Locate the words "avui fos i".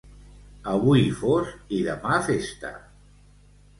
0.71-1.81